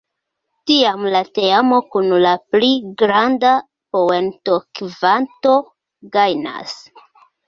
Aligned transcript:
Tiam 0.69 1.01
la 1.15 1.19
teamo 1.37 1.75
kun 1.95 2.07
la 2.23 2.31
pli 2.55 2.69
granda 3.01 3.51
poentokvanto 3.97 5.53
gajnas. 6.17 6.75